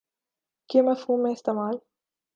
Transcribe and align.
کے 0.69 0.81
مفہوم 0.81 1.23
میں 1.23 1.31
استعمال 1.31 1.77